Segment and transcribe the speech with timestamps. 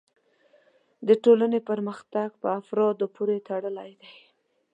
[1.07, 4.11] د ټولنې پرمختګ په افرادو پورې تړلی دی.